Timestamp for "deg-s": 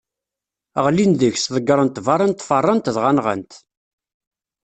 1.19-1.45